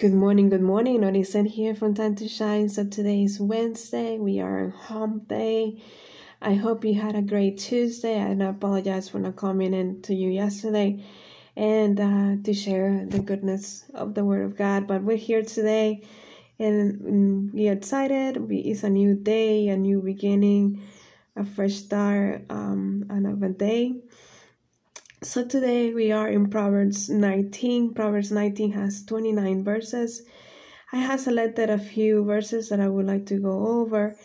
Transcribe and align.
Good 0.00 0.14
morning, 0.14 0.48
good 0.48 0.62
morning. 0.62 1.02
Norisen 1.02 1.46
here 1.46 1.74
from 1.74 1.92
Time 1.92 2.14
to 2.14 2.26
Shine. 2.26 2.70
So 2.70 2.86
today 2.86 3.22
is 3.22 3.38
Wednesday. 3.38 4.16
We 4.16 4.40
are 4.40 4.64
on 4.64 4.70
hump 4.70 5.28
day. 5.28 5.82
I 6.40 6.54
hope 6.54 6.86
you 6.86 6.94
had 6.94 7.16
a 7.16 7.20
great 7.20 7.58
Tuesday. 7.58 8.14
And 8.14 8.42
I 8.42 8.46
apologize 8.46 9.10
for 9.10 9.18
not 9.18 9.36
coming 9.36 9.74
in 9.74 10.00
to 10.00 10.14
you 10.14 10.30
yesterday 10.30 11.04
and 11.54 12.00
uh, 12.00 12.42
to 12.42 12.54
share 12.54 13.04
the 13.04 13.18
goodness 13.18 13.84
of 13.92 14.14
the 14.14 14.24
Word 14.24 14.46
of 14.46 14.56
God. 14.56 14.86
But 14.86 15.02
we're 15.02 15.18
here 15.18 15.42
today 15.42 16.02
and 16.58 17.52
we're 17.52 17.74
excited. 17.74 18.38
It's 18.48 18.84
a 18.84 18.88
new 18.88 19.14
day, 19.14 19.68
a 19.68 19.76
new 19.76 20.00
beginning, 20.00 20.82
a 21.36 21.44
fresh 21.44 21.74
start 21.74 22.46
um, 22.48 23.04
another 23.10 23.50
day. 23.50 23.96
So 25.22 25.44
today 25.44 25.92
we 25.92 26.12
are 26.12 26.30
in 26.30 26.48
Proverbs 26.48 27.10
19. 27.10 27.92
Proverbs 27.92 28.32
19 28.32 28.72
has 28.72 29.04
29 29.04 29.62
verses. 29.62 30.22
I 30.92 30.96
have 30.96 31.20
selected 31.20 31.68
a 31.68 31.78
few 31.78 32.24
verses 32.24 32.70
that 32.70 32.80
I 32.80 32.88
would 32.88 33.04
like 33.04 33.26
to 33.26 33.38
go 33.38 33.66
over 33.66 34.16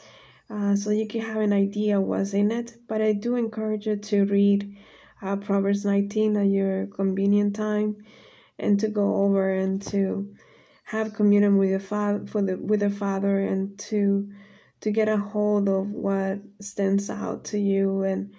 uh, 0.49 0.77
so 0.77 0.91
you 0.91 1.05
can 1.05 1.19
have 1.19 1.41
an 1.41 1.51
idea 1.51 1.99
what's 1.99 2.33
in 2.33 2.49
it. 2.49 2.77
But 2.87 3.01
I 3.01 3.11
do 3.11 3.35
encourage 3.35 3.87
you 3.87 3.97
to 3.97 4.23
read 4.23 4.73
uh, 5.21 5.35
Proverbs 5.35 5.83
19 5.83 6.37
at 6.37 6.47
your 6.47 6.87
convenient 6.87 7.57
time 7.57 7.97
and 8.57 8.79
to 8.79 8.87
go 8.87 9.15
over 9.15 9.53
and 9.53 9.81
to 9.87 10.33
have 10.85 11.13
communion 11.13 11.57
with 11.57 11.71
the 11.71 11.79
father 11.81 12.25
for 12.25 12.41
the 12.41 12.55
with 12.55 12.79
the 12.79 12.89
father 12.89 13.39
and 13.39 13.77
to 13.79 14.31
to 14.79 14.91
get 14.91 15.09
a 15.09 15.17
hold 15.17 15.67
of 15.67 15.89
what 15.91 16.39
stands 16.61 17.09
out 17.09 17.43
to 17.43 17.59
you 17.59 18.03
and 18.03 18.33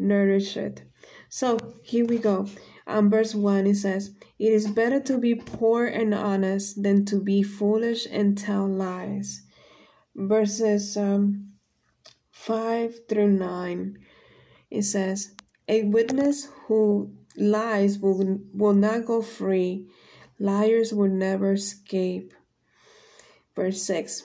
nourish 0.00 0.56
it 0.56 0.82
so 1.30 1.58
here 1.84 2.04
we 2.04 2.18
go. 2.18 2.48
Um, 2.88 3.08
verse 3.08 3.36
1 3.36 3.68
it 3.68 3.76
says, 3.76 4.10
It 4.40 4.52
is 4.52 4.66
better 4.66 4.98
to 5.00 5.16
be 5.16 5.36
poor 5.36 5.86
and 5.86 6.12
honest 6.12 6.82
than 6.82 7.04
to 7.04 7.20
be 7.20 7.44
foolish 7.44 8.04
and 8.10 8.36
tell 8.36 8.66
lies. 8.66 9.42
Verses 10.16 10.96
um, 10.96 11.52
5 12.32 13.06
through 13.08 13.30
9 13.30 13.96
it 14.72 14.82
says, 14.82 15.36
A 15.68 15.84
witness 15.84 16.48
who 16.66 17.12
lies 17.36 18.00
will, 18.00 18.40
will 18.52 18.74
not 18.74 19.04
go 19.04 19.22
free, 19.22 19.86
liars 20.40 20.92
will 20.92 21.08
never 21.08 21.52
escape. 21.52 22.34
Verse 23.54 23.82
6 23.82 24.24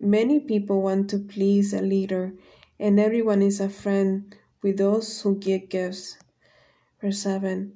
Many 0.00 0.40
people 0.40 0.80
want 0.80 1.10
to 1.10 1.18
please 1.18 1.74
a 1.74 1.82
leader, 1.82 2.32
and 2.80 2.98
everyone 2.98 3.42
is 3.42 3.60
a 3.60 3.68
friend 3.68 4.34
with 4.62 4.78
those 4.78 5.20
who 5.20 5.36
give 5.38 5.68
gifts. 5.68 6.16
Verse 7.00 7.20
7 7.20 7.72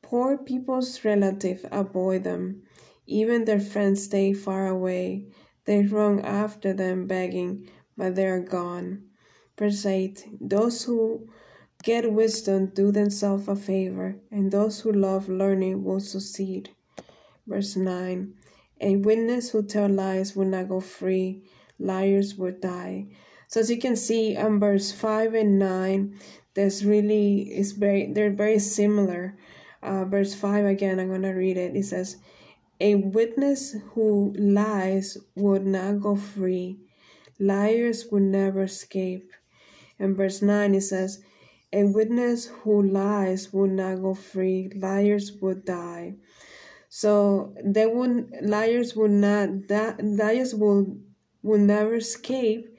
Poor 0.00 0.36
people's 0.36 1.04
relatives 1.04 1.64
avoid 1.70 2.24
them, 2.24 2.62
even 3.06 3.44
their 3.44 3.60
friends 3.60 4.04
stay 4.04 4.32
far 4.32 4.66
away. 4.68 5.26
They 5.64 5.82
run 5.82 6.20
after 6.20 6.72
them 6.72 7.06
begging, 7.06 7.68
but 7.96 8.14
they 8.14 8.26
are 8.26 8.40
gone. 8.40 9.04
Verse 9.58 9.86
8 9.86 10.26
Those 10.40 10.84
who 10.84 11.28
get 11.82 12.12
wisdom 12.12 12.66
do 12.66 12.90
themselves 12.90 13.48
a 13.48 13.56
favor, 13.56 14.16
and 14.30 14.50
those 14.50 14.80
who 14.80 14.92
love 14.92 15.28
learning 15.28 15.84
will 15.84 16.00
succeed. 16.00 16.70
Verse 17.46 17.76
9 17.76 18.34
A 18.80 18.96
witness 18.96 19.50
who 19.50 19.62
tells 19.62 19.90
lies 19.90 20.36
will 20.36 20.46
not 20.46 20.68
go 20.68 20.80
free, 20.80 21.42
liars 21.78 22.36
will 22.36 22.52
die. 22.52 23.08
So 23.52 23.60
as 23.60 23.68
you 23.70 23.76
can 23.76 23.96
see 23.96 24.34
on 24.34 24.58
verse 24.58 24.92
5 24.92 25.34
and 25.34 25.58
9, 25.58 26.18
there's 26.54 26.86
really 26.86 27.52
is 27.52 27.72
very 27.72 28.10
they're 28.10 28.32
very 28.32 28.58
similar. 28.58 29.36
Uh, 29.82 30.06
verse 30.06 30.34
five 30.34 30.64
again. 30.64 30.98
I'm 30.98 31.10
gonna 31.10 31.34
read 31.34 31.58
it. 31.58 31.76
It 31.76 31.84
says, 31.84 32.16
"A 32.80 32.94
witness 32.94 33.76
who 33.92 34.32
lies 34.38 35.18
would 35.36 35.66
not 35.66 36.00
go 36.00 36.16
free. 36.16 36.78
Liars 37.38 38.06
would 38.10 38.22
never 38.22 38.62
escape." 38.62 39.30
And 39.98 40.16
verse 40.16 40.40
nine 40.40 40.74
it 40.74 40.82
says, 40.82 41.20
"A 41.74 41.84
witness 41.84 42.46
who 42.64 42.80
lies 42.80 43.52
would 43.52 43.72
not 43.72 44.00
go 44.00 44.14
free. 44.14 44.70
Liars 44.74 45.32
would 45.42 45.66
die." 45.66 46.14
So 46.88 47.52
they 47.62 47.86
would 47.86 48.32
liars 48.40 48.96
will 48.96 49.08
not 49.28 49.68
that 49.68 50.02
liars 50.02 50.54
will 50.54 50.96
will 51.42 51.60
never 51.60 51.96
escape 51.96 52.71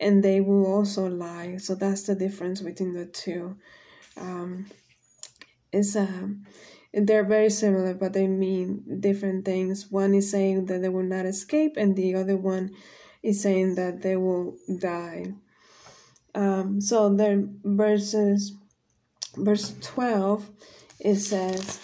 and 0.00 0.22
they 0.22 0.40
will 0.40 0.66
also 0.66 1.08
lie. 1.08 1.56
So 1.58 1.74
that's 1.74 2.02
the 2.02 2.14
difference 2.14 2.60
between 2.60 2.92
the 2.92 3.06
two. 3.06 3.56
Um, 4.16 4.66
it's 5.72 5.96
um, 5.96 6.44
they're 6.92 7.24
very 7.24 7.50
similar, 7.50 7.94
but 7.94 8.12
they 8.12 8.26
mean 8.26 8.98
different 9.00 9.44
things. 9.44 9.90
One 9.90 10.14
is 10.14 10.30
saying 10.30 10.66
that 10.66 10.82
they 10.82 10.88
will 10.88 11.02
not 11.02 11.26
escape, 11.26 11.76
and 11.76 11.96
the 11.96 12.14
other 12.14 12.36
one 12.36 12.70
is 13.22 13.42
saying 13.42 13.74
that 13.74 14.02
they 14.02 14.16
will 14.16 14.56
die. 14.78 15.34
Um, 16.34 16.80
so 16.80 17.14
then 17.14 17.60
verses 17.64 18.52
verse 19.36 19.74
12 19.82 20.50
it 21.00 21.16
says 21.16 21.80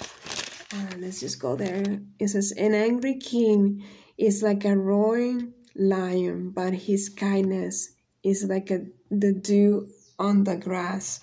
uh, 0.75 0.97
let's 0.99 1.21
just 1.21 1.41
go 1.41 1.55
there 1.55 2.01
it 2.19 2.29
says 2.29 2.53
an 2.53 2.75
angry 2.75 3.19
king 3.19 3.85
is 4.17 4.43
like 4.43 4.65
a 4.65 4.77
roaring 4.77 5.53
lion 5.75 6.51
but 6.51 6.73
his 6.73 7.09
kindness 7.09 7.95
is 8.23 8.45
like 8.45 8.71
a, 8.71 8.87
the 9.11 9.33
dew 9.33 9.89
on 10.19 10.45
the 10.45 10.57
grass. 10.57 11.21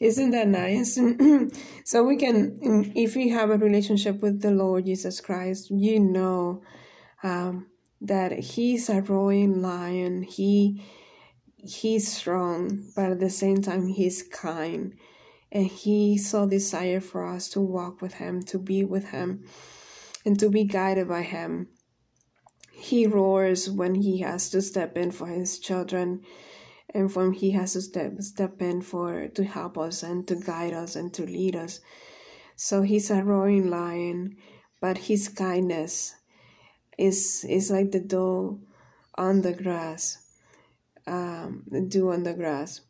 Isn't 0.00 0.30
that 0.30 0.48
nice? 0.48 0.94
so 1.84 2.04
we 2.04 2.16
can, 2.16 2.92
if 2.94 3.16
we 3.16 3.30
have 3.30 3.50
a 3.50 3.56
relationship 3.56 4.20
with 4.20 4.42
the 4.42 4.50
Lord 4.50 4.84
Jesus 4.84 5.20
Christ, 5.20 5.70
you 5.70 5.98
know 5.98 6.62
um, 7.22 7.66
that 8.00 8.32
He's 8.32 8.88
a 8.88 9.00
roaring 9.00 9.62
lion. 9.62 10.22
He 10.22 10.84
He's 11.56 12.16
strong, 12.16 12.84
but 12.94 13.10
at 13.10 13.20
the 13.20 13.30
same 13.30 13.62
time 13.62 13.88
He's 13.88 14.22
kind, 14.22 14.94
and 15.50 15.66
He 15.66 16.16
so 16.18 16.46
desire 16.46 17.00
for 17.00 17.26
us 17.26 17.48
to 17.50 17.60
walk 17.60 18.00
with 18.00 18.14
Him, 18.14 18.42
to 18.44 18.58
be 18.58 18.84
with 18.84 19.08
Him, 19.08 19.44
and 20.24 20.38
to 20.38 20.48
be 20.48 20.64
guided 20.64 21.08
by 21.08 21.22
Him. 21.22 21.68
He 22.78 23.06
roars 23.08 23.68
when 23.68 23.96
he 23.96 24.18
has 24.20 24.50
to 24.50 24.62
step 24.62 24.96
in 24.96 25.10
for 25.10 25.26
his 25.26 25.58
children 25.58 26.22
and 26.94 27.12
when 27.14 27.32
he 27.32 27.50
has 27.50 27.72
to 27.72 27.82
step 27.82 28.22
step 28.22 28.62
in 28.62 28.82
for 28.82 29.26
to 29.28 29.44
help 29.44 29.76
us 29.76 30.04
and 30.04 30.26
to 30.28 30.36
guide 30.36 30.72
us 30.72 30.94
and 30.94 31.12
to 31.14 31.26
lead 31.26 31.56
us. 31.56 31.80
So 32.54 32.82
he's 32.82 33.10
a 33.10 33.22
roaring 33.22 33.68
lion, 33.68 34.36
but 34.80 34.98
his 34.98 35.28
kindness 35.28 36.14
is 36.96 37.44
is 37.48 37.70
like 37.70 37.90
the 37.90 38.00
dew 38.00 38.60
on 39.16 39.42
the 39.42 39.52
grass, 39.52 40.18
um, 41.06 41.64
the 41.68 41.80
dew 41.80 42.10
on 42.10 42.22
the 42.22 42.34
grass, 42.34 42.82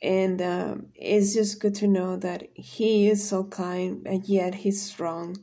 and 0.00 0.40
um, 0.40 0.86
it's 0.94 1.34
just 1.34 1.60
good 1.60 1.74
to 1.76 1.88
know 1.88 2.16
that 2.16 2.48
he 2.54 3.08
is 3.08 3.28
so 3.28 3.42
kind 3.42 4.06
and 4.06 4.28
yet 4.28 4.54
he's 4.54 4.80
strong. 4.80 5.36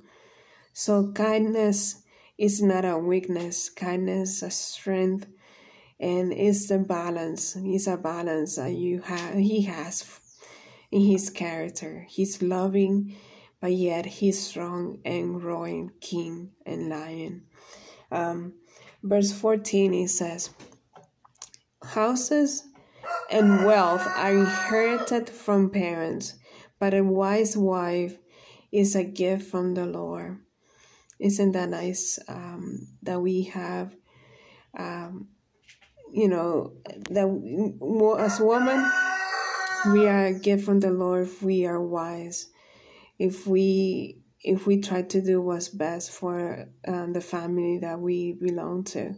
So 0.71 1.11
kindness 1.11 2.02
is 2.37 2.61
not 2.61 2.85
a 2.85 2.97
weakness, 2.97 3.69
kindness, 3.69 4.41
a 4.41 4.49
strength, 4.49 5.27
and 5.99 6.33
it's 6.33 6.67
the 6.67 6.79
balance. 6.79 7.55
It's 7.57 7.87
a 7.87 7.97
balance 7.97 8.55
that 8.55 8.73
you 8.73 9.01
have. 9.01 9.35
He 9.35 9.61
has 9.63 10.19
in 10.91 11.01
his 11.01 11.29
character. 11.29 12.05
He's 12.09 12.41
loving, 12.41 13.15
but 13.59 13.73
yet 13.73 14.05
he's 14.05 14.45
strong 14.45 14.99
and 15.05 15.39
growing 15.39 15.91
king 16.01 16.51
and 16.65 16.89
lion. 16.89 17.43
Um, 18.11 18.53
verse 19.01 19.31
14 19.31 19.93
it 19.93 20.09
says, 20.09 20.49
Houses 21.83 22.63
and 23.29 23.65
wealth 23.65 24.05
are 24.15 24.33
inherited 24.33 25.29
from 25.29 25.69
parents, 25.69 26.35
but 26.79 26.93
a 26.93 27.03
wise 27.03 27.57
wife 27.57 28.17
is 28.71 28.95
a 28.95 29.03
gift 29.03 29.49
from 29.49 29.73
the 29.73 29.85
Lord. 29.85 30.39
Isn't 31.19 31.51
that 31.53 31.69
nice 31.69 32.19
um, 32.27 32.87
that 33.03 33.21
we 33.21 33.43
have, 33.43 33.95
um, 34.77 35.27
you 36.11 36.27
know, 36.27 36.73
that 37.09 37.27
as 38.19 38.39
women, 38.39 38.91
we 39.93 40.07
are 40.07 40.25
a 40.25 40.33
gift 40.33 40.65
from 40.65 40.79
the 40.79 40.91
Lord 40.91 41.27
if 41.27 41.41
we 41.41 41.65
are 41.65 41.81
wise. 41.81 42.49
If 43.19 43.47
we 43.47 44.19
if 44.43 44.67
we 44.67 44.81
try 44.81 45.01
to 45.01 45.21
do 45.21 45.41
what's 45.41 45.69
best 45.69 46.11
for 46.11 46.67
um, 46.87 47.13
the 47.13 47.21
family 47.21 47.79
that 47.79 47.99
we 47.99 48.33
belong 48.33 48.83
to, 48.83 49.15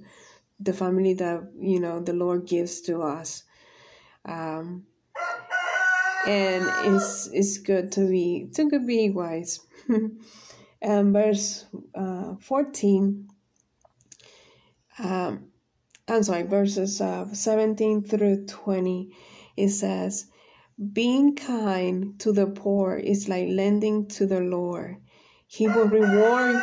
the 0.60 0.74
family 0.74 1.14
that 1.16 1.50
you 1.60 1.80
know 1.80 2.00
the 2.00 2.14
Lord 2.14 2.46
gives 2.48 2.82
to 2.82 3.02
us, 3.02 3.44
um, 4.26 4.86
and 6.28 6.66
it's 6.94 7.30
it's 7.34 7.58
good 7.58 7.92
to 7.94 8.08
be 8.08 8.50
to 8.54 8.80
be 8.80 9.10
wise. 9.10 9.60
and 10.82 11.14
verse 11.14 11.66
uh, 11.96 12.36
14 12.40 13.28
um, 15.00 15.48
i'm 16.08 16.24
sorry 16.24 16.44
verses 16.44 17.02
uh, 17.02 17.26
17 17.34 18.04
through 18.04 18.46
20 18.46 19.12
it 19.58 19.70
says 19.70 20.28
being 20.78 21.36
kind 21.36 22.20
to 22.20 22.34
the 22.34 22.48
poor 22.48 22.96
is 22.96 23.30
like 23.30 23.48
lending 23.50 24.08
to 24.08 24.26
the 24.28 24.42
lord. 24.42 24.98
He 25.48 25.68
will 25.68 25.88
reward 25.88 26.62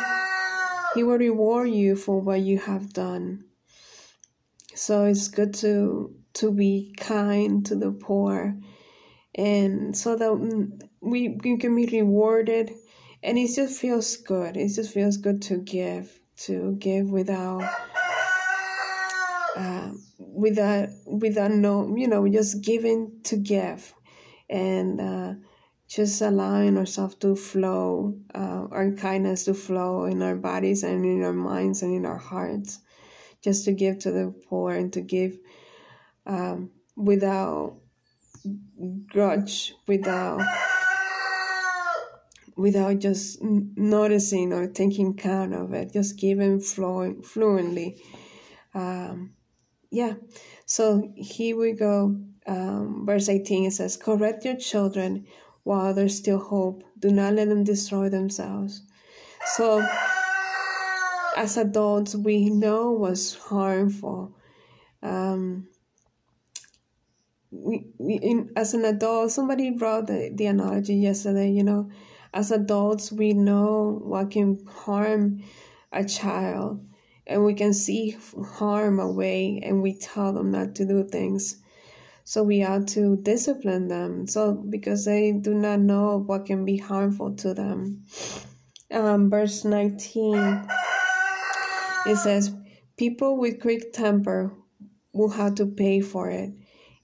He 0.93 1.03
will 1.03 1.17
reward 1.17 1.71
you 1.71 1.95
for 1.95 2.21
what 2.21 2.41
you 2.41 2.59
have 2.59 2.93
done. 2.93 3.45
So 4.75 5.05
it's 5.05 5.27
good 5.27 5.55
to 5.55 6.15
to 6.35 6.51
be 6.51 6.93
kind 6.97 7.65
to 7.65 7.75
the 7.75 7.91
poor, 7.91 8.55
and 9.33 9.97
so 9.97 10.15
that 10.15 10.31
we, 11.01 11.29
we 11.29 11.57
can 11.57 11.75
be 11.75 11.85
rewarded, 11.85 12.71
and 13.23 13.37
it 13.37 13.49
just 13.55 13.79
feels 13.79 14.17
good. 14.17 14.57
It 14.57 14.69
just 14.73 14.93
feels 14.93 15.17
good 15.17 15.41
to 15.43 15.57
give, 15.57 16.19
to 16.45 16.75
give 16.79 17.09
without. 17.09 17.63
Uh, 19.55 19.91
without 20.17 20.89
without 21.05 21.51
no 21.51 21.95
you 21.95 22.07
know 22.07 22.27
just 22.27 22.63
giving 22.63 23.11
to 23.23 23.35
give 23.35 23.93
and 24.49 24.99
uh, 24.99 25.33
just 25.87 26.21
allowing 26.21 26.77
ourselves 26.77 27.15
to 27.15 27.35
flow, 27.35 28.15
uh, 28.33 28.65
our 28.71 28.91
kindness 28.93 29.45
to 29.45 29.53
flow 29.53 30.05
in 30.05 30.21
our 30.23 30.35
bodies 30.35 30.81
and 30.81 31.05
in 31.05 31.23
our 31.23 31.33
minds 31.33 31.83
and 31.83 31.93
in 31.93 32.05
our 32.05 32.17
hearts, 32.17 32.79
just 33.43 33.65
to 33.65 33.71
give 33.71 33.99
to 33.99 34.11
the 34.11 34.33
poor 34.49 34.71
and 34.71 34.91
to 34.93 35.01
give 35.01 35.37
um, 36.25 36.71
without 36.95 37.77
grudge, 39.07 39.75
without 39.87 40.41
without 42.55 42.99
just 42.99 43.39
noticing 43.41 44.53
or 44.53 44.67
taking 44.67 45.15
count 45.15 45.53
of 45.53 45.73
it, 45.73 45.93
just 45.93 46.17
giving 46.17 46.59
flowing 46.59 47.21
fluently. 47.21 48.01
Um, 48.73 49.33
yeah, 49.91 50.13
so 50.65 51.11
here 51.15 51.57
we 51.57 51.73
go. 51.73 52.19
Um, 52.45 53.05
verse 53.05 53.29
18 53.29 53.65
it 53.65 53.71
says, 53.71 53.95
Correct 53.97 54.43
your 54.45 54.55
children 54.55 55.25
while 55.63 55.93
there's 55.93 56.17
still 56.17 56.39
hope. 56.39 56.83
Do 56.99 57.11
not 57.11 57.33
let 57.33 57.47
them 57.49 57.63
destroy 57.63 58.09
themselves. 58.09 58.81
So, 59.45 59.85
as 61.37 61.57
adults, 61.57 62.15
we 62.15 62.49
know 62.49 62.91
what's 62.91 63.35
harmful. 63.35 64.35
Um, 65.01 65.67
we, 67.51 67.85
we 67.97 68.15
in, 68.15 68.51
as 68.55 68.73
an 68.73 68.85
adult, 68.85 69.31
somebody 69.31 69.69
brought 69.71 70.07
the, 70.07 70.31
the 70.33 70.47
analogy 70.47 70.95
yesterday, 70.95 71.51
you 71.51 71.63
know, 71.63 71.89
as 72.33 72.51
adults, 72.51 73.11
we 73.11 73.33
know 73.33 73.99
what 74.03 74.31
can 74.31 74.65
harm 74.65 75.43
a 75.91 76.03
child 76.03 76.85
and 77.27 77.45
we 77.45 77.53
can 77.53 77.73
see 77.73 78.17
harm 78.55 78.99
away 78.99 79.61
and 79.63 79.81
we 79.81 79.95
tell 79.95 80.33
them 80.33 80.51
not 80.51 80.75
to 80.75 80.85
do 80.85 81.03
things. 81.03 81.57
So 82.25 82.41
we 82.43 82.63
ought 82.63 82.87
to 82.89 83.17
discipline 83.17 83.87
them. 83.87 84.27
So 84.27 84.53
because 84.53 85.05
they 85.05 85.31
do 85.31 85.53
not 85.53 85.79
know 85.79 86.23
what 86.25 86.45
can 86.45 86.65
be 86.65 86.77
harmful 86.77 87.35
to 87.37 87.53
them. 87.53 88.03
Um, 88.91 89.29
verse 89.29 89.65
19 89.65 90.67
it 92.05 92.17
says, 92.17 92.53
People 92.97 93.37
with 93.37 93.61
quick 93.61 93.93
temper 93.93 94.53
will 95.13 95.29
have 95.29 95.55
to 95.55 95.65
pay 95.65 96.01
for 96.01 96.29
it. 96.29 96.51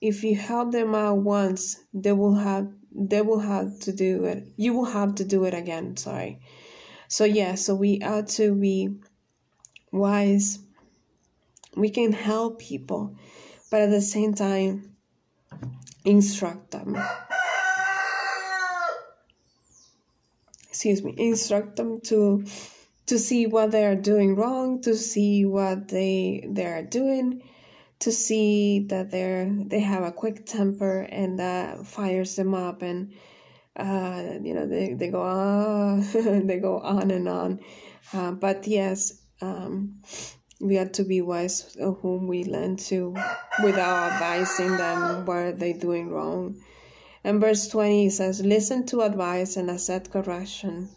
If 0.02 0.24
you 0.24 0.36
help 0.36 0.72
them 0.72 0.94
out 0.94 1.20
once, 1.20 1.78
they 1.94 2.12
will 2.12 2.36
have 2.36 2.72
they 3.00 3.22
will 3.22 3.40
have 3.40 3.80
to 3.80 3.94
do 3.94 4.26
it. 4.26 4.48
You 4.58 4.74
will 4.74 4.86
have 4.86 5.16
to 5.16 5.24
do 5.24 5.46
it 5.46 5.54
again. 5.54 5.96
Sorry. 5.96 6.40
So 7.08 7.24
yeah, 7.24 7.56
so 7.56 7.74
we 7.74 8.02
ought 8.02 8.28
to 8.40 8.54
be 8.54 9.00
wise. 9.92 10.60
We 11.76 11.90
can 11.90 12.12
help 12.12 12.60
people, 12.60 13.16
but 13.72 13.82
at 13.82 13.90
the 13.90 14.02
same 14.02 14.34
time, 14.34 14.96
instruct 16.04 16.72
them. 16.72 16.98
Excuse 20.68 21.04
me, 21.04 21.16
instruct 21.18 21.78
them 21.78 22.02
to 22.02 22.44
to 23.08 23.18
see 23.18 23.48
what 23.48 23.72
they 23.72 23.86
are 23.86 23.96
doing 23.96 24.36
wrong, 24.36 24.82
to 24.82 24.96
see 24.96 25.46
what 25.46 25.88
they 25.88 26.46
they 26.48 26.66
are 26.66 26.84
doing, 26.84 27.42
to 28.00 28.12
see 28.12 28.86
that 28.88 29.12
they're 29.12 29.50
they 29.66 29.80
have 29.82 30.04
a 30.04 30.12
quick 30.12 30.46
temper 30.46 31.02
and 31.02 31.40
that 31.40 31.86
fires 31.86 32.36
them 32.36 32.54
up 32.54 32.82
and 32.82 33.14
uh, 33.76 34.40
you 34.42 34.54
know 34.54 34.66
they, 34.66 34.94
they 34.94 35.10
go 35.10 35.22
on 35.22 36.02
they 36.48 36.60
go 36.60 36.80
on 36.80 37.12
and 37.12 37.28
on. 37.28 37.60
Uh, 38.14 38.32
but 38.32 38.68
yes 38.68 39.22
um, 39.42 40.02
we 40.60 40.76
have 40.76 40.92
to 40.94 41.04
be 41.04 41.22
wise 41.22 41.76
of 41.78 42.00
whom 42.02 42.28
we 42.28 42.44
lend 42.44 42.80
to 42.80 43.16
without 43.64 44.12
advising 44.12 44.76
them 44.78 45.26
what 45.26 45.60
they're 45.60 45.74
doing 45.74 46.10
wrong. 46.10 46.56
And 47.24 47.40
verse 47.42 47.68
20 47.68 48.10
says 48.10 48.42
listen 48.42 48.86
to 48.88 49.02
advice 49.02 49.58
and 49.58 49.70
accept 49.70 50.12
correction 50.12 50.90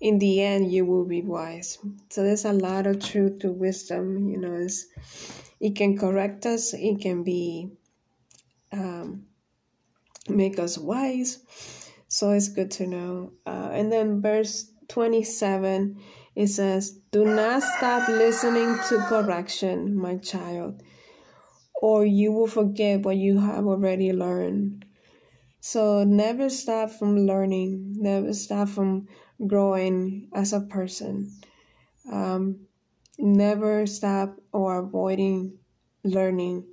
in 0.00 0.18
the 0.18 0.42
end 0.42 0.70
you 0.72 0.84
will 0.84 1.04
be 1.04 1.22
wise. 1.22 1.78
So 2.10 2.22
there's 2.22 2.44
a 2.44 2.52
lot 2.52 2.86
of 2.86 3.04
truth 3.04 3.40
to 3.40 3.52
wisdom 3.52 4.28
you 4.28 4.38
know 4.38 4.66
it 5.60 5.74
can 5.76 5.98
correct 5.98 6.46
us 6.46 6.72
it 6.74 7.00
can 7.00 7.22
be 7.24 7.70
um, 8.72 9.24
make 10.28 10.58
us 10.58 10.78
wise. 10.78 11.38
So 12.08 12.30
it's 12.30 12.48
good 12.48 12.70
to 12.72 12.86
know. 12.86 13.32
Uh, 13.46 13.70
and 13.72 13.92
then 13.92 14.22
verse 14.22 14.70
27 14.88 16.00
it 16.34 16.46
says 16.46 16.98
do 17.10 17.24
not 17.24 17.62
stop 17.62 18.08
listening 18.08 18.78
to 18.88 19.04
correction 19.08 19.96
my 19.96 20.16
child 20.16 20.82
or 21.82 22.06
you 22.06 22.32
will 22.32 22.46
forget 22.46 23.00
what 23.00 23.16
you 23.16 23.38
have 23.40 23.66
already 23.66 24.12
learned. 24.12 24.84
So 25.60 26.04
never 26.04 26.48
stop 26.48 26.90
from 26.90 27.26
learning 27.26 27.96
never 27.98 28.32
stop 28.32 28.68
from 28.68 29.08
growing 29.46 30.28
as 30.34 30.52
a 30.52 30.60
person. 30.60 31.32
Um, 32.10 32.66
never 33.18 33.86
stop 33.86 34.36
or 34.52 34.78
avoiding 34.78 35.58
learning 36.04 36.64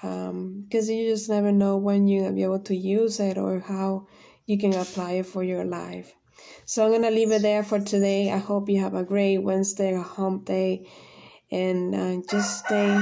because 0.00 0.88
um, 0.88 0.94
you 0.94 1.08
just 1.08 1.30
never 1.30 1.50
know 1.50 1.78
when 1.78 2.06
you're 2.06 2.24
gonna 2.24 2.34
be 2.34 2.42
able 2.42 2.58
to 2.58 2.76
use 2.76 3.20
it 3.20 3.38
or 3.38 3.60
how 3.60 4.06
you 4.44 4.58
can 4.58 4.74
apply 4.74 5.12
it 5.12 5.26
for 5.26 5.42
your 5.42 5.64
life. 5.64 6.12
So 6.66 6.84
I'm 6.84 6.92
gonna 6.92 7.10
leave 7.10 7.32
it 7.32 7.42
there 7.42 7.62
for 7.62 7.80
today. 7.80 8.30
I 8.30 8.38
hope 8.38 8.68
you 8.68 8.80
have 8.80 8.94
a 8.94 9.04
great 9.04 9.38
Wednesday, 9.38 9.94
a 9.94 10.02
hump 10.02 10.44
day, 10.44 10.86
and 11.50 11.94
uh, 11.94 12.22
just 12.30 12.66
stay 12.66 13.00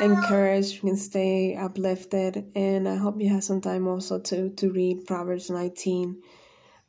encouraged 0.00 0.84
and 0.84 0.98
stay 0.98 1.56
uplifted. 1.56 2.50
And 2.54 2.86
I 2.88 2.96
hope 2.96 3.20
you 3.20 3.30
have 3.30 3.44
some 3.44 3.62
time 3.62 3.88
also 3.88 4.18
to 4.20 4.50
to 4.50 4.70
read 4.70 5.06
Proverbs 5.06 5.48
19. 5.48 6.20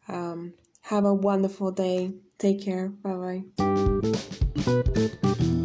Um, 0.09 0.53
have 0.83 1.05
a 1.05 1.13
wonderful 1.13 1.71
day. 1.71 2.13
Take 2.37 2.63
care. 2.63 2.89
Bye 2.89 3.43
bye. 4.65 5.63